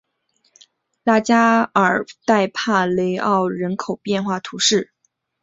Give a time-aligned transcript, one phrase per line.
[1.03, 4.91] 拉加尔代帕雷奥人口变化图示